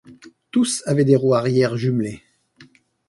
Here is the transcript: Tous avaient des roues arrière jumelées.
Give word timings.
Tous 0.49 0.81
avaient 0.87 1.05
des 1.05 1.15
roues 1.15 1.35
arrière 1.35 1.77
jumelées. 1.77 2.23